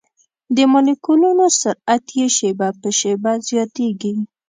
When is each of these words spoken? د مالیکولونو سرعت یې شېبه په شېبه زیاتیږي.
د 0.55 0.57
مالیکولونو 0.71 1.45
سرعت 1.61 2.05
یې 2.19 2.27
شېبه 2.37 2.69
په 2.79 2.89
شېبه 2.99 3.33
زیاتیږي. 3.47 4.13